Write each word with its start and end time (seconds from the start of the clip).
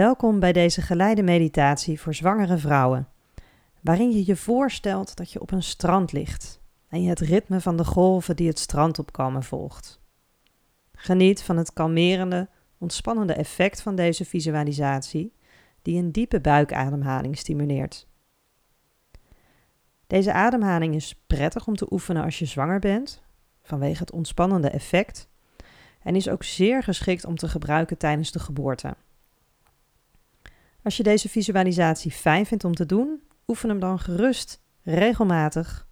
Welkom 0.00 0.40
bij 0.40 0.52
deze 0.52 0.82
geleide 0.82 1.22
meditatie 1.22 2.00
voor 2.00 2.14
zwangere 2.14 2.58
vrouwen, 2.58 3.08
waarin 3.80 4.10
je 4.10 4.26
je 4.26 4.36
voorstelt 4.36 5.16
dat 5.16 5.32
je 5.32 5.40
op 5.40 5.50
een 5.50 5.62
strand 5.62 6.12
ligt 6.12 6.60
en 6.88 7.02
je 7.02 7.08
het 7.08 7.20
ritme 7.20 7.60
van 7.60 7.76
de 7.76 7.84
golven 7.84 8.36
die 8.36 8.48
het 8.48 8.58
strand 8.58 8.98
opkomen 8.98 9.42
volgt. 9.42 10.00
Geniet 10.92 11.42
van 11.42 11.56
het 11.56 11.72
kalmerende, 11.72 12.48
ontspannende 12.78 13.32
effect 13.32 13.82
van 13.82 13.94
deze 13.94 14.24
visualisatie, 14.24 15.32
die 15.82 15.98
een 16.02 16.12
diepe 16.12 16.40
buikademhaling 16.40 17.38
stimuleert. 17.38 18.06
Deze 20.06 20.32
ademhaling 20.32 20.94
is 20.94 21.22
prettig 21.26 21.66
om 21.66 21.76
te 21.76 21.92
oefenen 21.92 22.24
als 22.24 22.38
je 22.38 22.44
zwanger 22.44 22.78
bent, 22.78 23.22
vanwege 23.62 24.00
het 24.00 24.12
ontspannende 24.12 24.70
effect, 24.70 25.28
en 26.02 26.16
is 26.16 26.28
ook 26.28 26.42
zeer 26.42 26.82
geschikt 26.82 27.24
om 27.24 27.36
te 27.36 27.48
gebruiken 27.48 27.98
tijdens 27.98 28.32
de 28.32 28.38
geboorte. 28.38 28.94
Als 30.82 30.96
je 30.96 31.02
deze 31.02 31.28
visualisatie 31.28 32.10
fijn 32.10 32.46
vindt 32.46 32.64
om 32.64 32.74
te 32.74 32.86
doen, 32.86 33.22
oefen 33.46 33.68
hem 33.68 33.80
dan 33.80 33.98
gerust 33.98 34.62
regelmatig. 34.82 35.88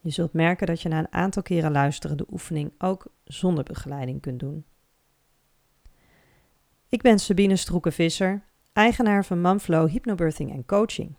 Je 0.00 0.10
zult 0.10 0.32
merken 0.32 0.66
dat 0.66 0.82
je 0.82 0.88
na 0.88 0.98
een 0.98 1.12
aantal 1.12 1.42
keren 1.42 1.72
luisteren 1.72 2.16
de 2.16 2.26
oefening 2.30 2.72
ook 2.78 3.06
zonder 3.24 3.64
begeleiding 3.64 4.20
kunt 4.20 4.40
doen. 4.40 4.64
Ik 6.88 7.02
ben 7.02 7.18
Sabine 7.18 7.56
Stroekenvisser, 7.56 8.42
eigenaar 8.72 9.24
van 9.24 9.40
Manflow 9.40 9.88
Hypnobirthing 9.88 10.66
Coaching. 10.66 11.14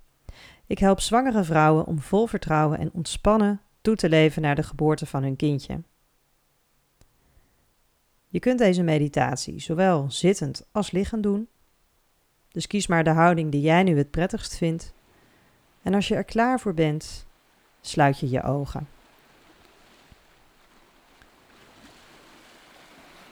Ik 0.66 0.80
help 0.80 1.00
zwangere 1.00 1.44
vrouwen 1.44 1.86
om 1.86 2.00
vol 2.00 2.28
vertrouwen 2.28 2.80
en 2.80 2.92
ontspannen 2.94 3.62
toe 3.82 3.96
te 3.96 4.10
leven 4.10 4.42
naar 4.42 4.56
de 4.56 4.64
geboorte 4.64 5.06
van 5.06 5.24
hun 5.24 5.36
kindje. 5.36 5.82
Je 8.28 8.40
kunt 8.40 8.60
deze 8.60 8.84
meditatie 8.84 9.60
zowel 9.60 10.12
zittend 10.12 10.68
als 10.72 10.92
liggend 10.92 11.24
doen 11.24 11.48
dus 12.52 12.68
kies 12.68 12.88
maar 12.88 13.04
de 13.04 13.10
houding 13.10 13.52
die 13.52 13.62
jij 13.62 13.84
nu 13.84 13.98
het 13.98 14.12
prettigst 14.12 14.58
vindt. 14.58 14.94
En 15.82 15.94
als 15.94 16.08
je 16.08 16.16
er 16.16 16.24
klaar 16.24 16.60
voor 16.60 16.74
bent, 16.74 17.26
sluit 17.82 18.20
je 18.20 18.30
je 18.30 18.44
ogen. 18.44 18.88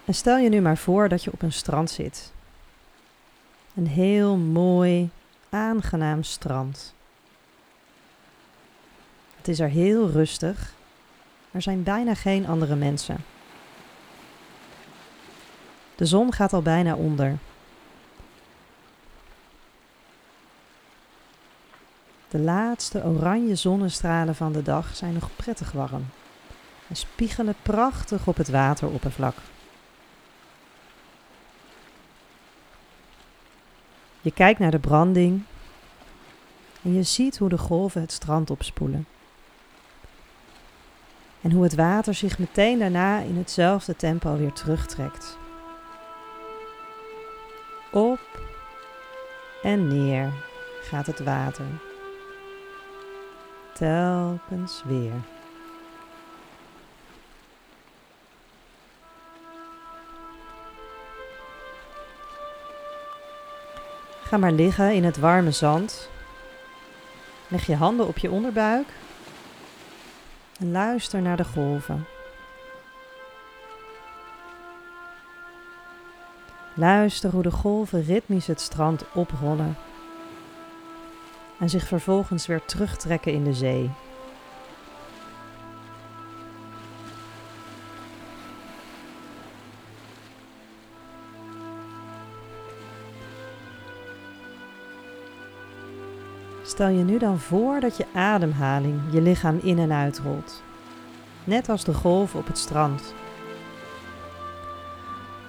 En 0.06 0.14
stel 0.14 0.38
je 0.38 0.50
nu 0.50 0.62
maar 0.62 0.78
voor 0.78 1.10
dat 1.10 1.23
je 1.23 1.32
op 1.32 1.42
een 1.42 1.52
strand 1.52 1.90
zit. 1.90 2.32
Een 3.76 3.88
heel 3.88 4.38
mooi, 4.38 5.10
aangenaam 5.50 6.23
strand. 6.23 6.94
Het 9.38 9.48
is 9.48 9.60
er 9.60 9.70
heel 9.70 10.10
rustig. 10.10 10.73
Er 11.52 11.62
zijn 11.62 11.84
bijna 11.84 12.14
geen 12.14 12.48
andere 12.48 12.76
mensen. 12.76 13.18
De 15.95 16.06
zon 16.06 16.34
gaat 16.34 16.54
al 16.54 16.62
bijna 16.62 16.95
onder. 16.95 17.38
De 22.30 22.39
laatste 22.39 23.03
oranje 23.03 23.56
zonnestralen 23.56 24.36
van 24.36 24.52
de 24.52 24.61
dag 24.61 24.95
zijn 24.95 25.14
nog 25.14 25.30
prettig 25.36 25.72
warm 25.72 26.06
en 26.88 26.95
spiegelen 26.95 27.56
prachtig 27.61 28.28
op 28.28 28.38
het 28.38 28.50
wateroppervlak. 28.50 29.36
Je 34.22 34.31
kijkt 34.31 34.59
naar 34.59 34.72
de 34.72 34.80
branding 34.80 35.44
en 36.81 36.94
je 36.94 37.03
ziet 37.03 37.38
hoe 37.38 37.50
de 37.50 37.58
golven 37.58 38.02
het 38.02 38.11
strand 38.11 38.50
opspoelen. 38.50 39.08
En 41.42 41.52
hoe 41.52 41.64
het 41.64 41.75
water 41.75 42.14
zich 42.14 42.39
meteen 42.39 42.80
daarna 42.80 43.20
in 43.20 43.38
hetzelfde 43.38 43.95
tempo 43.95 44.38
weer 44.38 44.53
terugtrekt. 44.53 45.38
Op 47.92 48.20
en 49.64 49.88
neer 49.88 50.33
gaat 50.81 51.05
het 51.05 51.20
water 51.20 51.66
telkens 53.78 54.83
weer. 54.86 55.11
Ga 64.23 64.37
maar 64.37 64.52
liggen 64.52 64.93
in 64.93 65.04
het 65.04 65.17
warme 65.17 65.52
zand. 65.52 66.10
Leg 67.48 67.66
je 67.66 67.76
handen 67.76 68.08
op 68.08 68.17
je 68.17 68.32
onderbuik 68.32 68.87
en 70.60 70.71
luister 70.71 71.21
naar 71.21 71.37
de 71.37 71.45
golven. 71.45 72.05
Luister 76.73 77.30
hoe 77.30 77.43
de 77.43 77.52
golven 77.52 78.04
ritmisch 78.04 78.48
het 78.48 78.61
strand 78.61 79.04
oprollen 79.14 79.76
en 81.60 81.70
zich 81.70 81.88
vervolgens 81.88 82.48
weer 82.48 82.66
terugtrekken 82.66 83.34
in 83.34 83.44
de 83.44 83.54
zee. 83.54 83.90
Stel 96.64 96.88
je 96.88 97.04
nu 97.04 97.17
dan 97.17 97.40
voor 97.40 97.80
dat 97.80 97.98
je 97.98 98.06
ademhaling 98.14 99.02
je 99.12 99.22
lichaam 99.22 99.60
in 99.64 99.80
en 99.80 99.92
uitrolt, 99.92 100.64
net 101.44 101.70
als 101.70 101.84
de 101.84 101.94
golven 101.94 102.40
op 102.40 102.48
het 102.48 102.58
strand. 102.58 103.14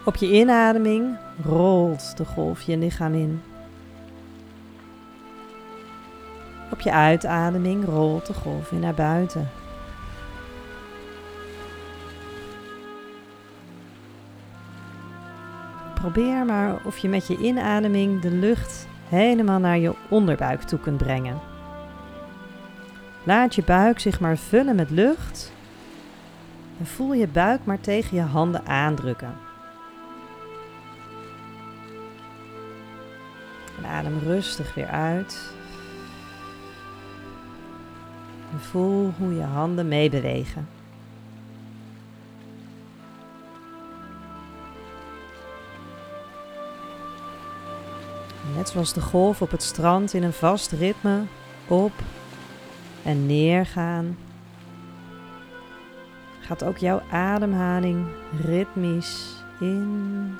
Op 0.04 0.16
je 0.16 0.32
inademing 0.32 1.16
rolt 1.44 2.16
de 2.16 2.24
golf 2.24 2.62
je 2.62 2.76
lichaam 2.76 3.14
in. 3.14 3.42
Op 6.70 6.80
je 6.80 6.92
uitademing 6.92 7.84
rolt 7.84 8.26
de 8.26 8.34
golf 8.34 8.70
weer 8.70 8.80
naar 8.80 8.94
buiten. 8.94 9.48
Probeer 15.94 16.44
maar 16.44 16.78
of 16.84 16.98
je 16.98 17.08
met 17.08 17.26
je 17.26 17.38
inademing 17.38 18.20
de 18.20 18.30
lucht 18.30 18.86
helemaal 19.08 19.58
naar 19.58 19.78
je 19.78 19.94
onderbuik 20.08 20.62
toe 20.62 20.78
kunt 20.78 20.96
brengen. 20.96 21.40
Laat 23.22 23.54
je 23.54 23.62
buik 23.62 23.98
zich 23.98 24.20
maar 24.20 24.36
vullen 24.36 24.76
met 24.76 24.90
lucht 24.90 25.52
en 26.78 26.86
voel 26.86 27.12
je 27.12 27.28
buik 27.28 27.60
maar 27.64 27.80
tegen 27.80 28.16
je 28.16 28.22
handen 28.22 28.66
aandrukken. 28.66 29.34
En 33.78 33.84
adem 33.88 34.18
rustig 34.18 34.74
weer 34.74 34.88
uit. 34.88 35.56
En 38.52 38.60
voel 38.60 39.12
hoe 39.18 39.34
je 39.34 39.42
handen 39.42 39.88
meebewegen. 39.88 40.68
Net 48.56 48.68
zoals 48.68 48.92
de 48.92 49.00
golf 49.00 49.42
op 49.42 49.50
het 49.50 49.62
strand 49.62 50.14
in 50.14 50.22
een 50.22 50.32
vast 50.32 50.72
ritme 50.72 51.22
op 51.66 51.92
en 53.02 53.26
neer 53.26 53.66
gaan, 53.66 54.16
gaat 56.40 56.64
ook 56.64 56.78
jouw 56.78 57.02
ademhaling 57.10 58.06
ritmisch 58.44 59.44
in 59.60 60.36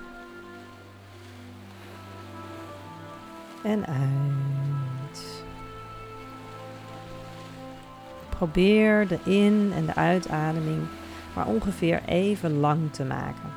en 3.63 3.87
uit. 3.87 4.58
Probeer 8.39 9.09
de 9.09 9.19
in- 9.25 9.73
en 9.75 9.87
de 9.87 9.95
uitademing 9.95 10.83
maar 11.35 11.47
ongeveer 11.47 12.03
even 12.07 12.61
lang 12.61 12.93
te 12.93 13.05
maken. 13.05 13.53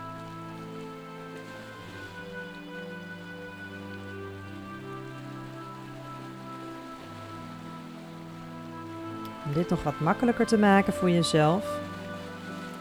Om 9.46 9.53
dit 9.53 9.70
nog 9.70 9.84
wat 9.84 10.00
makkelijker 10.00 10.46
te 10.46 10.58
maken 10.58 10.94
voor 10.94 11.09
jezelf, 11.09 11.79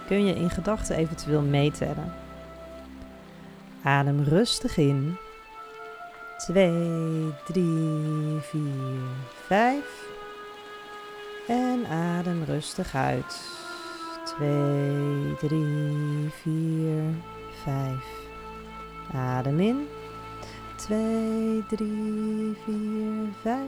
kun 0.07 0.27
je 0.27 0.35
in 0.35 0.51
gedachten 0.51 0.97
eventueel 0.97 1.43
meetellen. 1.43 2.13
Adem 3.83 4.23
rustig 4.23 4.77
in. 4.77 5.17
2, 6.39 7.33
3, 7.45 8.39
4, 8.41 8.61
5. 9.47 10.10
En 11.49 11.87
adem 11.87 12.45
rustig 12.45 12.95
uit. 12.95 13.41
2, 14.25 15.37
3, 15.39 16.31
4, 16.31 17.15
5. 17.63 18.05
Adem 19.13 19.61
in. 19.61 19.89
2, 20.77 21.65
3, 21.69 22.57
4, 22.65 23.33
5. 23.43 23.59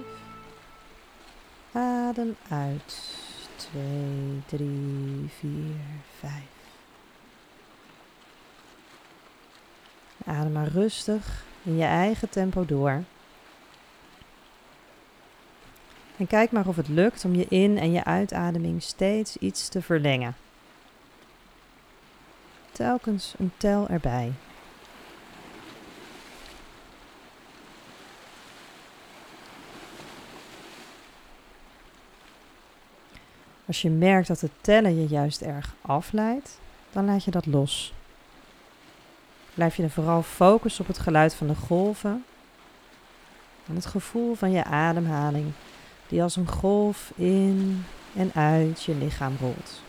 Adem 1.73 2.37
uit. 2.49 3.15
2, 3.57 4.43
3, 4.47 5.31
4, 5.39 5.51
5. 6.19 6.33
Adem 10.25 10.53
maar 10.53 10.69
rustig 10.69 11.45
in 11.63 11.77
je 11.77 11.85
eigen 11.85 12.29
tempo 12.29 12.65
door. 12.65 13.03
En 16.23 16.29
kijk 16.29 16.51
maar 16.51 16.67
of 16.67 16.77
het 16.77 16.89
lukt 16.89 17.25
om 17.25 17.35
je 17.35 17.47
in- 17.49 17.79
en 17.79 17.93
je 17.93 18.05
uitademing 18.05 18.83
steeds 18.83 19.37
iets 19.37 19.69
te 19.69 19.83
verlengen. 19.83 20.37
Telkens 22.73 23.35
een 23.39 23.53
tel 23.57 23.89
erbij. 23.89 24.33
Als 33.67 33.83
je 33.83 33.91
merkt 33.91 34.29
dat 34.29 34.41
het 34.41 34.53
tellen 34.61 35.01
je 35.01 35.07
juist 35.07 35.41
erg 35.41 35.75
afleidt, 35.81 36.59
dan 36.93 37.05
laat 37.05 37.25
je 37.25 37.31
dat 37.31 37.47
los. 37.47 37.93
Blijf 39.55 39.77
je 39.77 39.83
er 39.83 39.91
vooral 39.91 40.23
focussen 40.23 40.83
op 40.83 40.89
het 40.89 40.99
geluid 40.99 41.35
van 41.35 41.47
de 41.47 41.57
golven 41.57 42.25
en 43.67 43.75
het 43.75 43.87
gevoel 43.87 44.35
van 44.35 44.51
je 44.51 44.65
ademhaling 44.65 45.53
die 46.13 46.23
als 46.23 46.37
een 46.37 46.49
golf 46.49 47.13
in 47.17 47.85
en 48.17 48.31
uit 48.35 48.83
je 48.83 48.95
lichaam 48.95 49.37
rolt. 49.41 49.81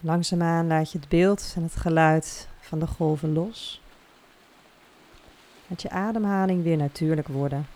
Langzaamaan 0.00 0.66
laat 0.66 0.92
je 0.92 0.98
het 0.98 1.08
beeld 1.08 1.52
en 1.56 1.62
het 1.62 1.76
geluid 1.76 2.48
van 2.60 2.78
de 2.78 2.86
golven 2.86 3.32
los. 3.32 3.81
Laat 5.72 5.82
je 5.82 5.90
ademhaling 5.90 6.62
weer 6.62 6.76
natuurlijk 6.76 7.28
worden. 7.28 7.66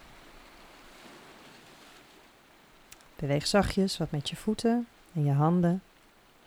Beweeg 3.16 3.46
zachtjes 3.46 3.98
wat 3.98 4.10
met 4.10 4.28
je 4.28 4.36
voeten 4.36 4.86
en 5.12 5.24
je 5.24 5.32
handen. 5.32 5.82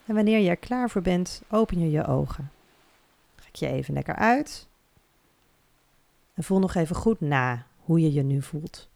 En 0.06 0.16
wanneer 0.16 0.40
je 0.40 0.50
er 0.50 0.58
klaar 0.58 0.90
voor 0.90 1.02
bent, 1.02 1.42
open 1.50 1.80
je 1.80 1.92
je 1.92 2.06
ogen. 2.06 2.52
Trek 3.36 3.56
je 3.56 3.68
even 3.68 3.94
lekker 3.94 4.16
uit. 4.16 4.68
En 6.34 6.44
voel 6.44 6.60
nog 6.60 6.76
even 6.76 6.96
goed 6.96 7.20
na 7.20 7.66
hoe 7.78 8.02
je 8.02 8.14
je 8.14 8.24
nu 8.24 8.42
voelt. 8.42 8.89